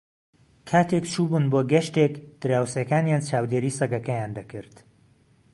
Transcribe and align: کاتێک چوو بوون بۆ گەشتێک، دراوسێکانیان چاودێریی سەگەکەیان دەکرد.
کاتێک 0.69 1.05
چوو 1.13 1.25
بوون 1.29 1.45
بۆ 1.51 1.59
گەشتێک، 1.71 2.13
دراوسێکانیان 2.41 3.21
چاودێریی 3.29 3.77
سەگەکەیان 3.79 4.31
دەکرد. 4.37 4.75